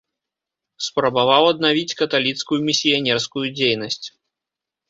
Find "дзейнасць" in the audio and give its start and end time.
3.59-4.03